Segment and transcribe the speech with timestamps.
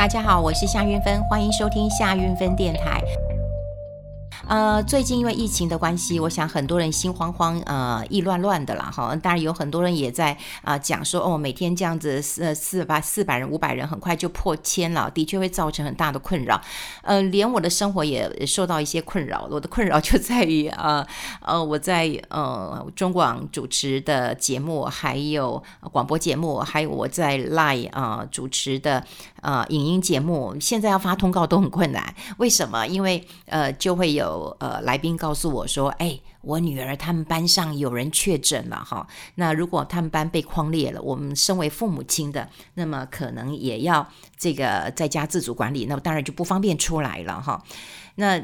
[0.00, 3.02] 大家好，我是夏云芬，欢迎收听夏云芬电台。
[4.48, 9.14] 呃，最近因为疫情的关系，我想很多人心慌慌，呃，意乱乱的啦，哈。
[9.14, 16.60] 当然有很多人也在啊、讲说，哦，每天这样子四四百四百人、五百人，很快就破千了，的确会造成很大的困扰。
[17.02, 19.46] 呃，连我的生活也受到一些困扰。
[19.48, 21.06] 我的困扰就在于，呃
[21.42, 25.62] 呃，我在呃中广主持的节目，还有
[25.92, 29.04] 广播节目，还有我在 Line 啊、主持的
[29.40, 32.14] 呃影音节目，现在要发通告都很困难。
[32.38, 32.86] 为什么？
[32.86, 34.56] 因为呃就会有。
[34.60, 39.06] 呃，来宾告诉我说：“哎，我女儿他们班上有人确诊了哈。
[39.36, 47.62] 那如果他们班被框列了，我们身为父母亲的，那么可能也要这个在家自主管理，那当然就不方便出来了哈。
[48.16, 48.42] 那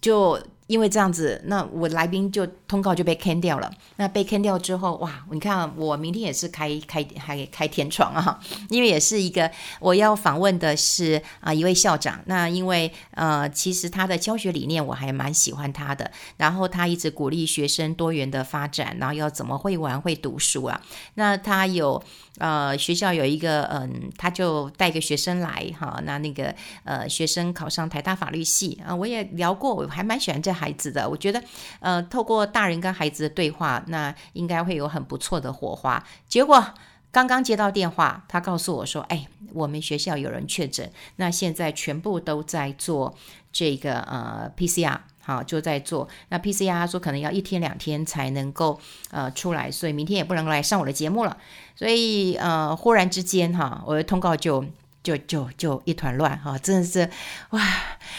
[0.00, 3.70] 就。”因为这样子，那我来宾就通告就被 can 掉了。
[3.96, 9.50] 那被 can 掉之后，哇，你看我明天也是开开还开天窗啊， 因为也是一个
[9.80, 12.20] 我要访问的是啊一位校长。
[12.26, 20.78] 那因为呃，其实他的教学理念我还蛮喜欢他的，然后他一直鼓励学生多元的发展，然后要怎么会玩会读书啊。
[21.14, 22.02] 那他有
[22.36, 30.57] 呃学校有一个嗯，他就带个学生来哈，那那个呃学生考上台大法律系啊，我也聊过，我还蛮喜欢这。
[30.58, 31.40] 孩子的，我觉得，
[31.80, 36.04] 呃，透过大人跟孩子的对话，那应该会有很不错的火花。
[36.26, 36.74] 结果
[37.12, 43.14] 刚刚接到电话，他告诉我说：“哎，我们学校有人确诊，那现在全部都在做
[43.52, 46.08] 这个呃 PCR，好，就在做。
[46.28, 48.78] 那 PCR 他说可能要一天两天才能够
[49.10, 51.36] 呃出来，所以明天也不能来上我的节目了。
[51.76, 54.64] 所以呃，忽然之间哈，我的通告就。”
[55.02, 57.08] 就就就一团乱哈，真的是
[57.50, 57.62] 哇！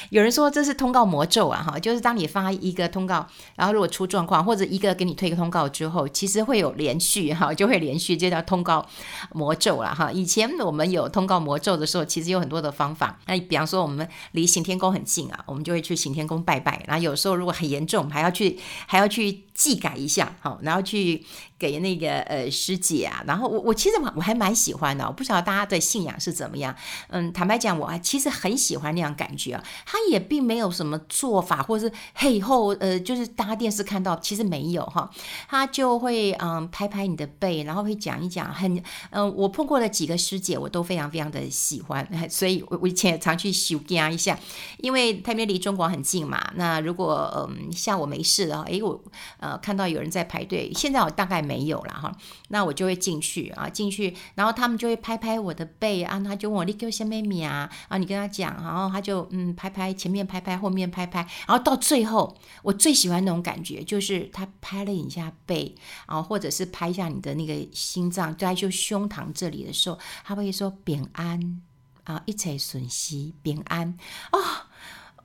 [0.09, 8.85] 有人说这是通告魔咒啊哈，就是当你发一个通告，然后如果出状况，或者一个给你推个通告之后，其实会有连续哈，就会连续，这叫通告
[9.33, 10.11] 魔咒了哈。
[10.11, 13.19] 以前我们有通告魔咒的时候，其实有很多的方法。
[13.27, 16.83] 那比方说我们离行天宫很近啊，我们就会去行天宫拜拜。
[16.87, 18.57] 然后有时候如果很严重，还要去
[18.87, 21.25] 还要去祭改一下，好，然后去。
[21.59, 26.73] 给那个呃师姐啊，然后我我其实我还蛮喜欢的，我不晓得大家的信仰是怎么样。
[27.09, 29.63] 嗯，坦白讲，我还其实很喜欢那样感觉啊。
[29.85, 35.11] 他也并没有什么做法，或是嘿以后呃，就是大家电视看到，其实没有哈。
[35.49, 44.39] 他就会嗯拍拍你的背，然后会讲一讲，很嗯，我碰过的几个师姐，我都非常非常的喜欢， 所以我我以前也常去修家一下，
[44.77, 46.39] 因为他们离中国很近嘛。
[46.55, 49.03] 那如果嗯像我没事的话，诶，我
[49.39, 51.48] 呃看到有人在排队，现在我大概。
[51.49, 52.15] 没有了哈，
[52.49, 57.67] 那我就会进去啊，进去，然后他们就会拍拍我的背啊，他就问我你叫什么名啊？
[57.87, 65.73] 啊，你跟他讲，然后他就嗯拍拍前面拍拍后面拍拍，然后到最后我最喜欢那种感觉，就是他拍了一下背，
[66.05, 71.61] 啊，或者是拍一下你的那个心脏，在就胸膛这里的时候，他会说平安
[72.03, 73.97] 啊，一切顺息平安
[74.29, 74.43] 啊、哦。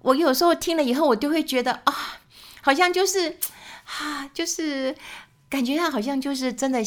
[0.00, 1.94] 我有时候听了以后，我就会觉得啊，
[2.62, 3.38] 好像就是
[3.84, 4.96] 啊，就是。
[5.50, 6.80] 感觉他好像就是真的，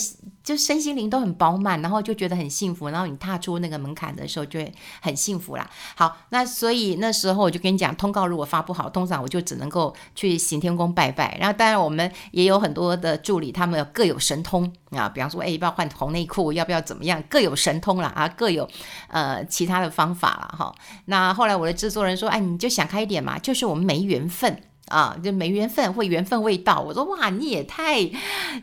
[0.44, 2.90] 就身心灵都很饱满，然后就觉得很幸福。
[2.90, 5.70] 然后你踏出那个门槛的时候，就会很幸福啦。
[5.96, 11.38] 好，那所以那时候我就跟你讲，通告如果发不好，通常我就只能够去行天宫拜拜。
[11.40, 15.08] 然后当然我们也有很多的助理，他们各有神通啊。
[15.08, 16.52] 比方说，哎，要不要换红内裤？
[16.52, 17.24] 要不要怎么样？
[17.30, 18.68] 各有神通啦啊，各有
[19.08, 20.76] 呃其他的方法了哈。
[21.06, 24.62] 那后来我的制作人说，哎，你就想开一点嘛，就是我们没缘分。
[24.88, 26.80] 啊，就没缘分或缘分未到。
[26.80, 28.10] 我说哇，你也太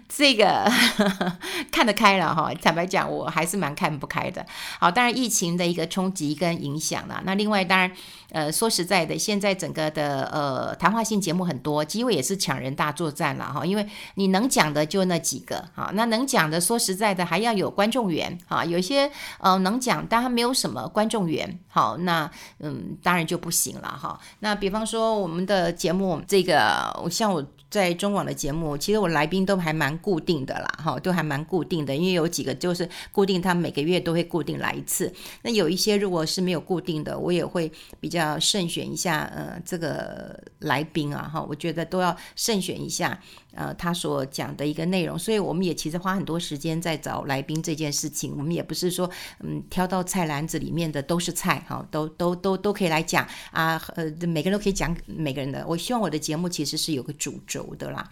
[0.09, 0.65] 这个
[0.97, 1.39] 呵呵
[1.71, 2.51] 看得开了哈。
[2.63, 4.45] 坦白讲，我还是蛮看不开的。
[4.81, 7.23] 好，当然疫情的一个冲击跟影响啦。
[7.27, 7.93] 那另外当然，
[8.31, 13.67] 呃，说实在的，现在整个的呃谈话性节目很多，机会也是抢人大作战了哈。
[13.67, 18.65] 因为你能讲的就那几个哈，那能讲的说实在的还要有观众缘哈。
[18.65, 19.11] 有些
[19.41, 22.31] 呃能讲，但他没有什么观众缘，好，那
[22.61, 24.19] 嗯当然就不行了哈。
[24.39, 26.14] 那比方说我们的节目。
[26.27, 35.13] 这个，我像我在中广的节目，其实我来宾都还蛮固定的啦，哈，都还蛮固定的，因为有几个就是固定，他每个月都会固定来一次。
[35.43, 43.21] 那有一些如果是没有固定的，我也会比较慎选一下，呃，这个来宾啊，哈，我觉得都要慎选一下。
[43.55, 48.35] 呃，他所讲的一个内容，所以我们也其实花很多时间在找来宾这件事情。
[48.37, 49.11] 我们也不是说，
[49.41, 55.65] 嗯，挑到菜篮子里面的都是菜，哈，都都都都可以来讲啊，呃，每个人都可以讲每个人的。
[55.67, 58.11] 我希望我的节目其实是有个主轴的啦。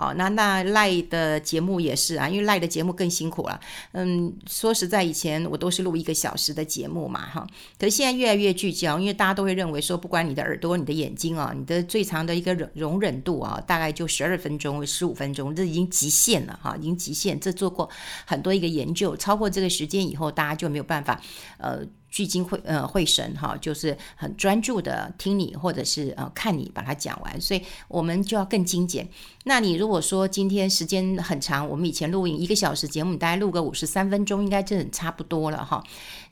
[0.00, 3.60] 好，那那赖的节目也是啊，因为赖的节目更辛苦了。
[3.92, 7.46] 嗯，说实在，以前我都是录一个小时的节目嘛，哈。
[7.78, 17.38] 可是现在越来越聚焦，因为大家都会认为说，不管你的耳朵、你的眼睛啊，你的最长的一个容容忍度啊，大概就十二分钟、十五分钟，这已经极限了哈，已经极限。
[17.38, 17.86] 这做过
[18.24, 21.20] 很多一个研究，超过这个时间以后，大家就没有办法，
[21.58, 21.80] 呃。
[22.10, 29.08] 聚精会呃会神哈，就是很专注的听你，或者是呃看你把它讲完，所以我们就要更精简。
[29.44, 35.82] 那你如果说今天时间很长，我们以前录影一个小时节目，你大概录个五十三分钟，应该就很差不多了哈。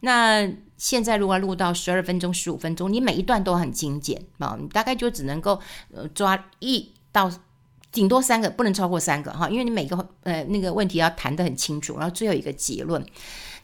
[0.01, 5.61] 那现在如果要录到十二分钟、十五分钟，你每一段都很精简啊，你大概就只能够
[5.95, 7.31] 呃抓一到
[7.93, 13.05] 顶多三个，不能超过三个哈，因为你每个呃那个问题要谈得很清楚，然后最后一个结论。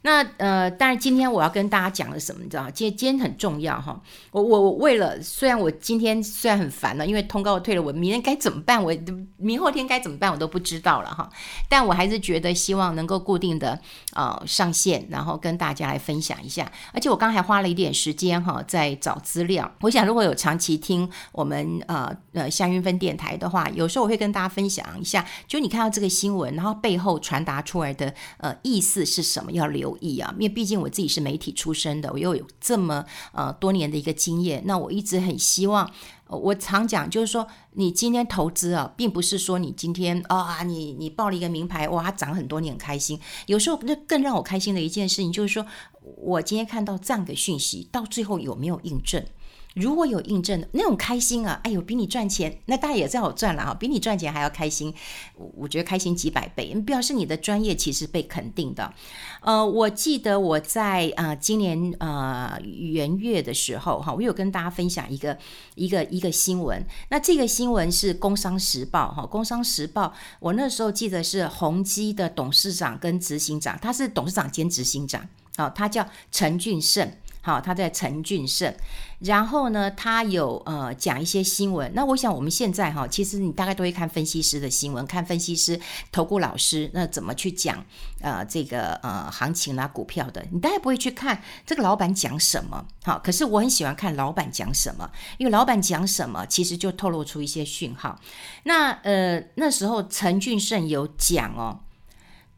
[0.07, 2.69] 那呃，当然今天我要跟大家讲的什么，你知道？
[2.71, 3.99] 今天今天很重要哈。
[4.33, 8.85] 我我我为了，虽然我今天虽然很烦了，因为通告退了，我明天该怎么办？
[8.85, 8.95] 我
[9.39, 10.31] 明后天该怎么办？
[10.31, 11.27] 我都不知道了哈。
[11.71, 13.81] 但我还是觉得希望能够固定的
[14.13, 16.71] 呃上线，然后跟大家来分享一下。
[16.93, 19.73] 而且我刚才花了一点时间哈，在找资料。
[19.81, 29.94] 我想如果有长期听我们呃呃夏云芬电台的话，有时候我会跟大家分享一下，就你看到这个新闻，然后背后传达出来的呃意思是什么，要留。
[30.01, 35.91] 意啊，因为毕竟我自己是媒体出身的，我又有这么呃多年的一个经验，那我一直很希望，
[36.29, 43.19] 我常讲就是说，你今天投资啊，并不是说你今天啊、你你报了一个名牌，哇，它涨很多，你很开心。
[43.47, 45.67] 有时候那更让我开心的一件事情，就是说
[46.01, 49.25] 我今天看到这样的讯息，到最后有没有印证？
[49.75, 54.95] 如果有印证的那种开心啊，哎呦，比你赚钱，那大家也在我赚了啊，比你赚钱还要开心，
[55.37, 58.93] 我我觉得开心几百倍，表示你的专业其实被肯定的。
[59.41, 65.37] 呃，我记得我在呃今年呃元月的时候哈，我有跟大家分享一个
[65.75, 70.07] 一个一个新闻，那这个新闻是《工商时报》哈，《工商时报》
[70.39, 77.11] 我那时候记得是宏基的董事长跟执行长，他是董事长兼执行长，好，他叫陈俊盛。
[77.45, 78.75] 好，他在陈俊盛，
[79.19, 81.93] 然后呢，他有呃讲一些新闻。
[81.95, 85.79] 那我想我们现在哈，其实你大概都会看分析师的新闻，看分析师、
[86.11, 87.85] 投顾老师那怎么去讲
[88.23, 92.83] 呃这个呃行情啦、股票的，你大概不会去看这个老板讲什么。
[93.03, 98.19] 好，可是我很喜欢看老板讲什么，因为老板讲什么，其实就透露出一些讯号。
[98.63, 101.81] 那呃那时候陈俊盛有讲哦，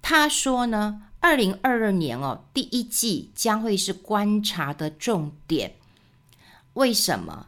[0.00, 1.02] 他说呢。
[1.20, 5.74] 二零二二年哦，第一季将会是观察的重点。
[6.74, 7.46] 为什么？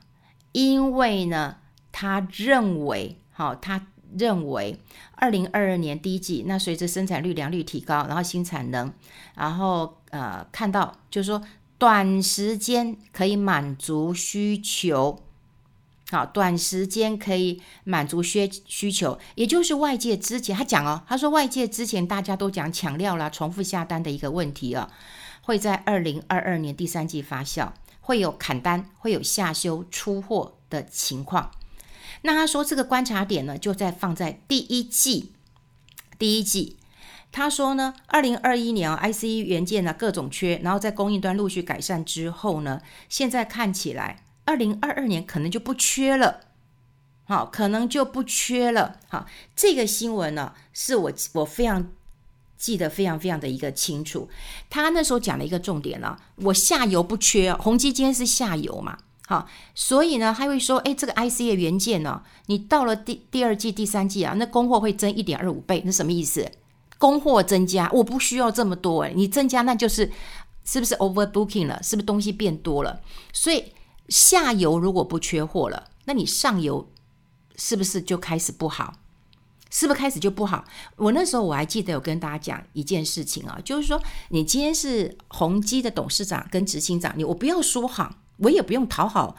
[0.53, 1.57] 因为呢，
[1.93, 3.87] 他认为，好，他
[4.17, 4.81] 认为
[5.13, 8.93] 二零二二年第一季，那随着生产率、良率提高，然后新产能，
[9.35, 11.43] 然后呃，看到就是说，
[11.77, 15.23] 短时间可以满足需求。
[16.11, 24.89] 好，短时间可以满足需需求，也就是外界之前他讲哦，他说外界之前大家都讲抢料啦、重复下单的一个问题哦，
[25.43, 31.51] 会在二零二二年第三季发酵，会有砍单、会有下修出货的情况。
[32.23, 35.33] 那他说这个观察点呢，就在放在第一季，
[36.19, 36.79] 第一季，
[37.31, 42.81] 他说呢，二零二一年 IC 元件呢各种缺，然后在供应端陆续改善之后呢，
[43.11, 44.25] 现在看起来。
[44.49, 46.41] 二零二二年可能就不缺了，
[47.27, 48.99] 好，可能就不缺了。
[49.07, 51.93] 好，这个新闻呢，是我我非常
[52.57, 54.31] 记得非常非常的一个清楚。
[54.71, 58.97] 他那时候讲了一个重点呢，我下游不缺，宏基今天是下游嘛，
[59.27, 66.51] 好，所以呢，他会说，哎，这个 IC 的元件呢，你到了第第二季、第三季啊，那供货会增一点二五倍，那什么意思？
[66.97, 70.11] 供货增加，我不需要这么多，哎，你增加那就是
[70.65, 71.79] 是不是 overbooking 了？
[71.83, 73.03] 是不是东西变多了？
[73.35, 73.63] 所以。
[74.09, 76.91] 下游如果不缺货了，那你上游
[77.57, 78.95] 是不是就开始不好？
[79.71, 80.65] 是不是开始就不好？
[80.97, 89.37] 我那时候我还记得有跟大家讲一件事情啊，就是说你今天是宏基的董事长跟执行长，你我不要说谎，我也不用讨好，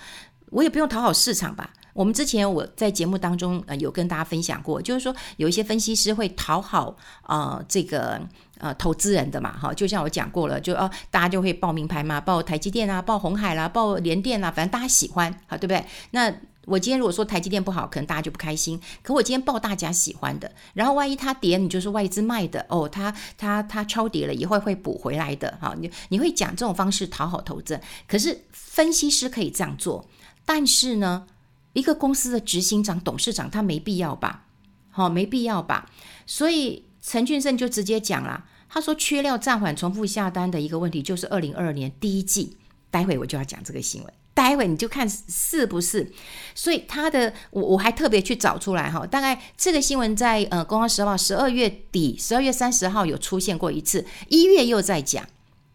[0.51, 1.73] 我也不用讨好市场吧。
[1.93, 8.21] 我们之前我在节目当中呃有跟大家分享过，就是说有一些分析师会讨好啊、呃、这个
[8.57, 15.83] 呃投资人的嘛，哈，就像我讲过了，就哦大家就会报名牌嘛，报台积电啊，报红海啦，报联电啦，反正大家喜欢，好对不对？
[16.11, 16.33] 那
[16.65, 18.79] 我今天如果说台积电不好，可能大家就不开心。
[19.01, 30.07] 可我今天报大家喜欢的，然后万一它跌，你就是外资卖的哦，它它它超跌了以后会补回来的，哈，你你会讲这种方式讨好投资人，可是分析师可以这样做，
[30.45, 31.25] 但是呢？
[31.73, 34.45] 一个公司的执行长、董事长，他没必要吧？
[34.89, 35.89] 好、哦，没必要吧？
[36.25, 42.57] 所以陈俊盛就直接讲了，他说缺料暂缓、重复下单的一个问题，就是二零二二年第一季。
[42.91, 46.11] 待会我就要讲这个新闻，待会你就看是不是。
[46.55, 55.23] 所以他的，我我还特别去找出来哈，大概这个新闻在呃《公安时报》十二月底、十二月三十号有出现过一次，一月又在讲。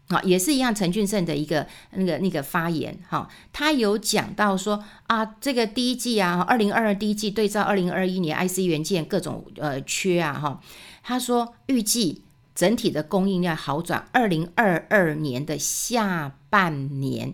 [0.08, 10.60] 啊，也是一样，陈俊盛的一个那个那个发言，哈，他有讲到说啊，这个第一季啊，二零二二第一季对照二零二一年 IC 元件各种呃缺啊，哈，
[11.02, 12.22] 他说预计
[12.54, 17.32] 整体的供应量好转，二零二二年的下半年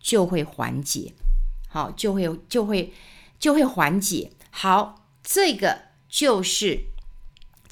[0.00, 1.12] 就会缓解，
[1.68, 2.94] 好，就会就会
[3.38, 4.30] 就会缓解。
[4.50, 6.93] 好，这个就是。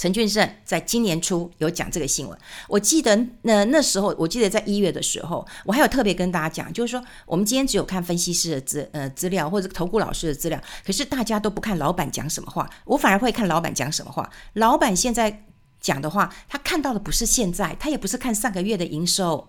[0.02, 14.28] 陈俊胜在今年初有讲这个新闻，我记得那那时候，我记得在一月的时候，我还有特别跟大家讲，就是说我们今天只有看分析师的资呃资料或者投顾老师的资料，可是大家都不看老板讲什么话，我反而会看老板讲什么话。
[14.54, 15.44] 老板现在
[15.80, 19.46] 讲的话，他看到的不是现在，他也不是看上个月的营收，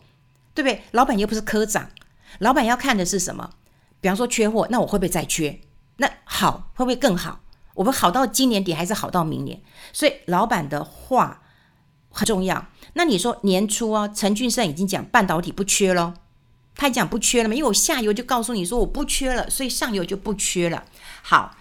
[0.54, 0.84] 对不对？
[0.92, 1.90] 老板又不是科长，
[2.38, 3.50] 老板要看的是什么？
[4.00, 5.60] 比方说缺货，那我会不会再缺？
[5.98, 7.40] 那好，会不会更好？
[7.76, 9.62] 我们好到今年底还是好到明年？
[9.92, 11.42] 所以老板的话
[12.10, 12.68] 很重要。
[12.94, 16.14] 那你说年初啊，陈俊胜已经讲半导体不缺了，
[16.76, 17.56] 他讲不缺了嘛？
[17.56, 20.86] 因为我下游就告诉你说我不缺了，所以上游就不缺了。
[21.24, 21.56] 好，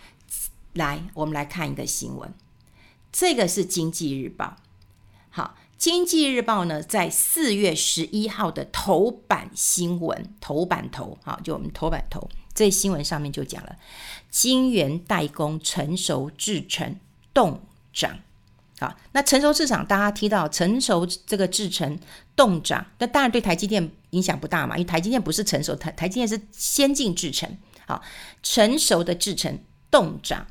[0.74, 2.34] 来我们来看一个新闻，
[3.10, 4.56] 这个是经济日报。
[5.30, 12.28] 好，经济日报呢，在四月十一号的头版新闻，头版头，好，就我们头版头。
[12.54, 13.76] 这新闻上面就讲了，
[14.30, 16.96] 晶圆代工成熟制程
[17.32, 17.60] 冻
[17.92, 18.18] 涨。
[18.78, 21.98] 好，那成熟制程大家提到成熟这个制程
[22.34, 27.56] 冻涨，那当然对台积电影响不大嘛，因为台积电不是成熟，台台积电是先进制程。
[27.86, 28.02] 好，
[28.42, 29.58] 成熟的制程
[29.90, 30.46] 冻涨，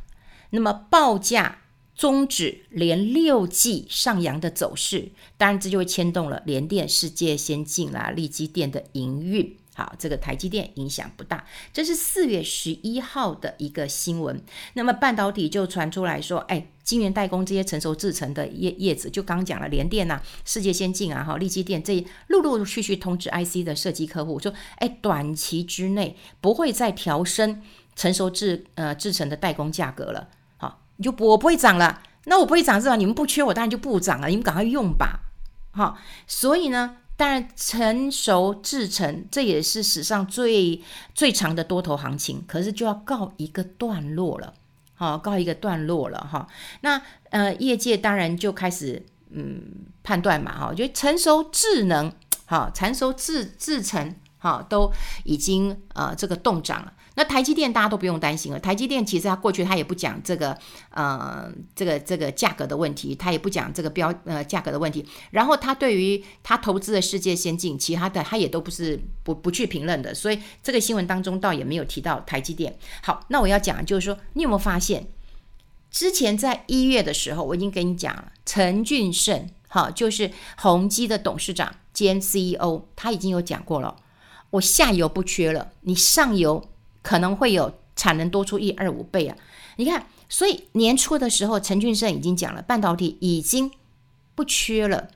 [0.51, 1.61] 那么报价
[1.95, 9.57] 终止连六季上扬的走势，当然这就会牵动了联电、世界先进啦、力积电的营运。
[9.73, 11.45] 好，这个台积电影响不大。
[11.71, 14.43] 这是四月十一号的一个新闻。
[14.73, 27.61] 那么半导体就传出来说，哎，晶圆代工这些成熟制程的叶叶子，就刚讲了，联电呐、世界先进啊、哈、力积电这陆陆续续通知 IC 的设计客户说，哎，短期之内不会再调升
[27.95, 30.27] 成熟制呃制程的代工价格了。
[30.57, 32.03] 好，就我不会涨了。
[32.25, 32.97] 那我不会涨是吧？
[32.97, 34.27] 你们不缺我，当然就不涨了。
[34.27, 35.21] 你们赶快用吧。
[35.71, 35.97] 好，
[36.27, 36.97] 所以呢。
[37.21, 40.81] 当然，成熟制成这也是史上最
[41.13, 44.51] 最长的多头行情，可是就要告一个段落了，
[44.95, 46.47] 好，告一个段落了哈。
[46.81, 46.99] 那
[47.29, 49.61] 呃，业界当然就开始嗯
[50.01, 52.11] 判断嘛，哈，我觉得成熟智能，
[52.45, 54.91] 好，成熟制制成，好，都
[55.23, 56.91] 已经呃这个动涨了。
[57.13, 58.59] 那台积电大家都不用担心了。
[58.59, 60.57] 台积电其实它过去它也不讲这个
[60.89, 65.05] 呃这个这个价格的问题，它也不讲这个标呃价格的问题。
[65.29, 70.15] 然后它对于它投资的世界先进，其他的它也都不是不不去评论的。
[70.15, 72.75] 所以这个新闻当中倒也没有提到台积电。
[73.03, 75.05] 好，那我要讲就是说，你有没有发现
[75.91, 83.97] 之前在一月的时候，我已经跟你讲了，陈俊胜哈就是宏基的董事长兼 CEO，他已经有讲过了，
[84.51, 86.69] 我下游不缺了，你上游。
[87.03, 89.35] 可能会有产能多出一二五倍啊！
[89.77, 93.71] 你看，所以年初的时候，陈俊生已经讲了，半导体已经
[94.35, 95.09] 不缺了。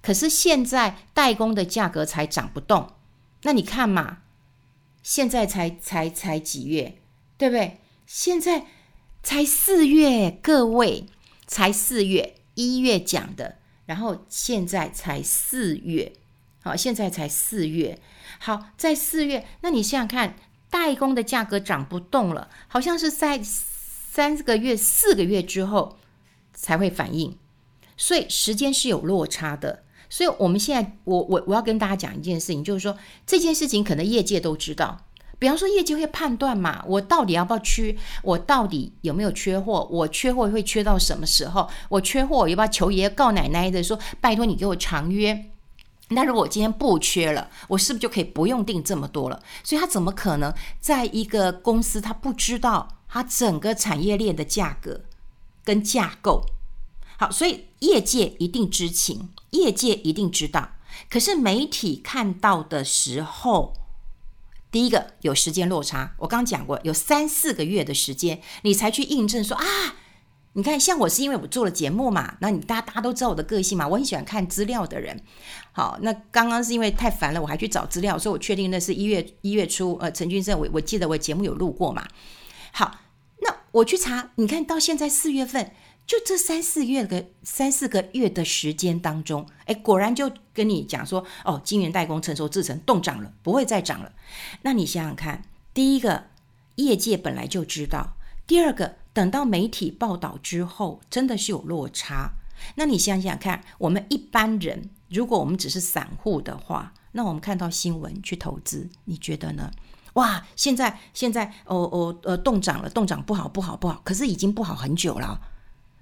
[0.00, 2.92] 可是现在代工的价格才涨不动，
[3.42, 4.18] 那你看嘛，
[5.02, 7.00] 现在才才才几月，
[7.36, 7.78] 对不对？
[8.06, 8.66] 现在
[9.24, 11.06] 才四月，各位
[11.48, 16.12] 才四月，一月讲的，然后现在才四月，
[16.62, 17.98] 好，现在才四月，
[18.38, 20.36] 好，在四月，那你想想看。
[20.72, 25.98] 代工的价格涨不动了，好像是在三个月、四个月之后
[26.54, 27.36] 才会反应，
[27.96, 29.82] 所以时间是有落差的。
[30.08, 34.96] 所以我们现在，我我我要跟大家讲一件事情，就是说这件事情可能业界都知道。
[35.40, 37.96] 比方说，业界会判断嘛，我到底要不要缺？
[38.22, 39.88] 我到底有没有缺货？
[39.90, 41.68] 我缺货会缺到什么时候？
[41.88, 45.50] 我缺货，我要不要求爷爷告奶奶的说，拜托你给我长约？
[46.12, 49.40] 那如果我今天不缺了，我是不是就可以不用订这么多了？
[49.62, 55.02] 所以他怎么可能在一个公司他不知道他整个产业链的价格
[55.64, 56.44] 跟架构？
[57.16, 60.70] 好，所以业界一定知情，业界一定知道。
[61.08, 63.74] 可是媒体看到的时候，
[64.72, 69.64] 第一个有时间落差，我刚讲过有三四个月的时间，你才去印证说啊。
[70.54, 75.16] 你看，像我是因为我做了节目嘛，那你大家大家都知道我的个性嘛，我很喜欢看资料的人。
[75.70, 82.04] 好，那刚刚是因为太烦了，我还去找资料，所以我确定那是一月一月初，呃，陈俊胜，我我记得我节目有录过嘛。
[82.72, 82.98] 好，
[83.42, 85.70] 那我去查，你看到现在四月份，
[86.04, 94.10] 就这三四月个三四个月的时间当中，哎，果然就跟你讲说，哦，晶圆代工成熟制程冻涨了，不会再涨了。
[94.62, 96.24] 那你想想看，第一个，
[96.74, 98.16] 业界本来就知道，
[98.48, 98.96] 第二个。
[99.12, 102.32] 等到媒体报道之后，真的是有落差。
[102.74, 109.70] 那你想想看，我们一般人，如果我们只是散户的话，那我们看到新闻去投资，你觉得呢？
[110.14, 115.40] 哇，现在现在哦哦呃冻涨了，冻涨不好不好不好，可是已经不好很久了。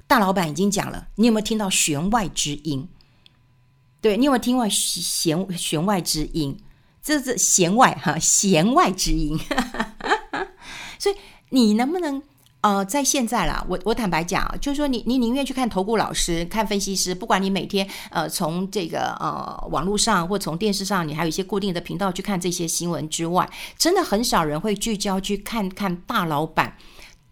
[0.06, 2.88] 大老板已经讲了，你有没有听到弦外之音？
[4.00, 6.58] 对，你有没有听外弦弦外之音？
[7.02, 9.38] 这是弦外哈，弦外之音。
[10.98, 11.14] 所以
[11.50, 12.22] 你能不能？
[12.60, 23.48] 呃，在现在啦，我我坦白讲，就是说你你宁愿去看投顾老师、看分析师，不管你每天呃从这个呃网络上或从电视上，你还有一些固定的频道去看这些新闻之外，
[23.78, 26.76] 真的很少人会聚焦去看看大老板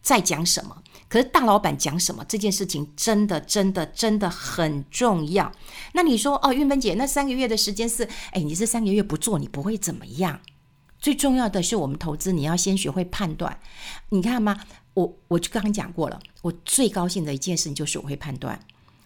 [0.00, 0.76] 在讲什么。
[1.08, 5.50] 可是大老板讲什么这件事情，真的真的真的很重要。
[5.92, 10.40] 那你说哦，运芬姐，那三个月的时间是，哎，你这三个月不做，你不会怎么样。
[11.06, 13.56] 最重要的是，我们投资你要先学会判断，
[14.08, 14.58] 你看吗？
[14.94, 18.58] 我我就刚刚讲过了，我最高兴的一件事情就是我会判断。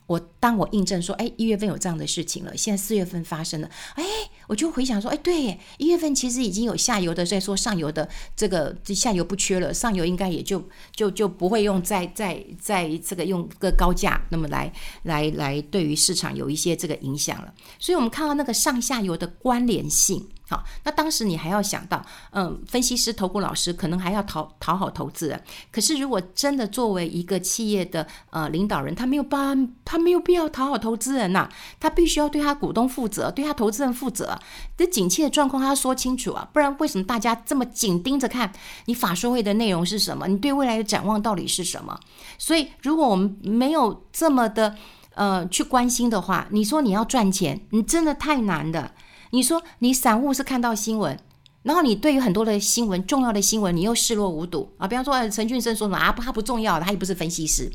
[0.06, 4.02] 我当我印证说，哎，一月份有这样的事情了，现在四月份发生了，哎，
[4.46, 17.52] 我就回想说，哎，对，一月份其实已经有下游的在说上游的这个下游不缺了，上游应该也就就就不会用再再再这个用个高价那么来来来对于市场有一些这个影响了。
[17.78, 20.26] 所以我们看到那个上下游的关联性。
[20.50, 25.40] 好，那当时你还要想到，嗯，分析师、投顾老师可能还要讨讨好投资人。
[25.70, 34.36] 可是，如果真的作为一个企业的呃领导人，他没有办，他没有必要讨好投资人呐、他必须要对他股东负责，对他投资人负责。
[34.76, 38.52] 这景气的状况他要说清楚啊，不然为什么大家这么紧盯着看
[38.86, 40.26] 你法说会的内容是什么？
[40.26, 41.96] 你对未来的展望到底是什么？
[42.38, 44.74] 所以，如果我们没有这么的
[45.14, 48.90] 呃去关心的话，你说你要赚钱，你真的太难的。
[49.30, 51.18] 你说你散户是看到新闻，
[51.62, 54.86] 然后你对于很多的新闻、重要的新闻，你又视若无睹啊。
[54.86, 57.70] 比方说陈俊生说什么啊，他不重要，他又不是分析师。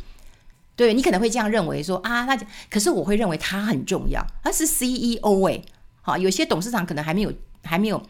[0.76, 2.38] 对，你可能会这样认为说啊，那
[2.70, 5.62] 可是我会认为他很重要，他是 CEO 哎。
[6.02, 7.34] 好，有些董事长可能还没有
[7.64, 8.02] 还没有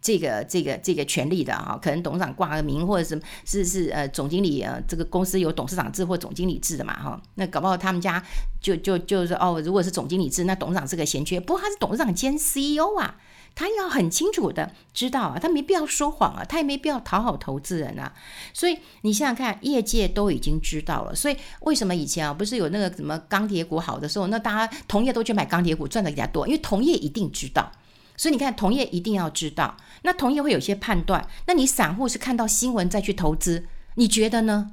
[0.00, 7.20] 这个这个这个权利的啊，可能董事长挂个名，或者是是是呃总经理呃这个公司有董事长制或总经理制的嘛哈。
[7.34, 8.22] 那搞不好他们家。
[8.60, 11.40] 就就就是哦，如果是总经理制，那董事长是个闲缺。
[11.40, 13.16] 不过他是董事长兼 CEO 啊，
[13.54, 18.12] 他要很清楚的知道啊，他没必要说谎啊，他也没必要讨好投资人啊。
[18.52, 21.14] 所以你想想看，业界都已经知道了。
[21.14, 27.72] 所以为什么以前啊，不是有那个什么钢铁股好的时候，那大家同业都去买钢铁股，赚的比较多，因为同业一定知道。
[28.20, 31.26] 所以你看，同业一定要知道，那同业会有些判断。
[31.46, 34.72] 那你散户是看到新闻再去投资，你觉得呢？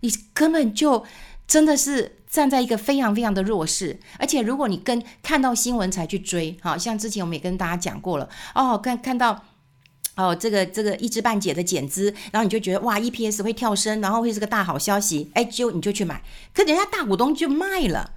[0.00, 1.04] 你根本就
[1.46, 2.16] 真的是。
[2.28, 9.44] 站在一个非常非常的弱势，而且如果你跟看到新闻才去追，好像之前我们也跟大家讲过了哦，看看到
[10.14, 18.12] 哦这个这个一知半解的减资，然后你就觉得哇 EPS 会跳升，然后会是个大好消息，哎就你就去买，可人家大股东就卖了，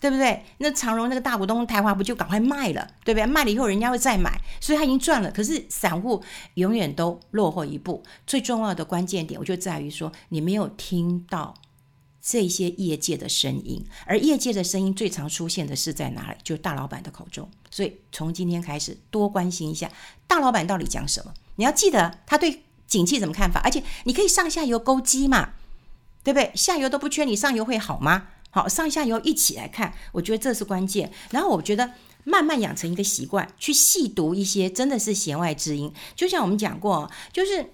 [0.00, 0.44] 对不对？
[0.58, 3.26] 那长荣那个大股东台华不就赶快卖了，对不对？
[3.26, 5.30] 卖了以后人家会再买，所以他已经赚了。
[5.30, 6.22] 可是散户
[6.54, 11.54] 永远都落后一步，最重要的关键点，我就在于说你没有听到。
[12.28, 16.36] 这些业界的声音，而业界的声音最常出现的是在哪里？
[16.42, 17.48] 就是大老板的口中。
[17.70, 19.88] 所以从今天开始，多关心一下
[20.26, 21.32] 大老板到底讲什么。
[21.54, 25.50] 你要记得他对景气怎么看法，而且你可以上下游勾稽嘛，
[26.24, 26.50] 对不对？
[26.56, 28.26] 下游都不缺，你上游会好吗？
[28.56, 31.12] 好，上下游一起来看，我觉得这是关键。
[31.30, 31.90] 然后我觉得
[32.24, 35.92] 慢慢养成一个习惯，去细读一些真的是弦外之音。
[36.14, 37.70] 就像我们讲过，就是。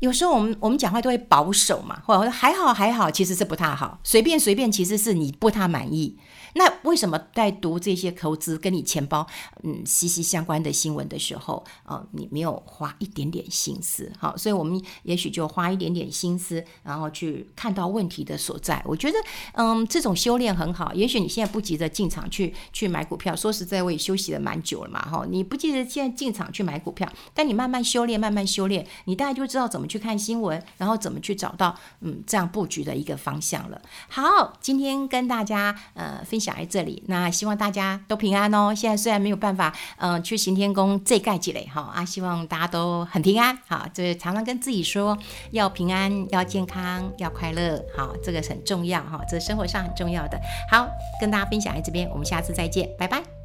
[0.00, 6.14] 有时候我们我们讲话都会保守嘛，或者还好还好，其实是不太好，随便随便，其实是你不太满意。
[6.56, 9.26] 那为什么在读这些投资跟你钱包
[9.62, 14.10] 嗯息息相关的新闻的时候，呃，你没有花一点点心思？
[14.18, 18.82] 好，所以我们也许就花一点点心思，然后去看到问题的所在。
[18.86, 19.18] 我觉得，
[19.52, 20.94] 嗯，这种修炼很好。
[20.94, 33.82] 也许你现在不急着进场去去买股票，说实在，我也休息了蛮久了嘛，哈，你不急着现在进场去买股票，但你慢慢修炼，慢慢修炼，你大概就知道怎么去看新闻，然后怎么去找到嗯这样布局的一个方向了。
[34.08, 36.45] 好，今天跟大家呃分享。
[36.46, 38.72] 讲在这里，那希望大家都平安哦。
[38.74, 43.58] 现在虽然没有办法，嗯、去行天宫这盖积累哈啊，希望大家都很平安。
[43.66, 45.18] 好，这常常跟自己说
[45.50, 47.84] 要平安、要健康、要快乐。
[47.96, 50.40] 好，这个很重要哈，这生活上很重要的。
[50.70, 50.86] 好，
[51.20, 53.35] 跟大家分享在这边，我们下次再见，拜拜。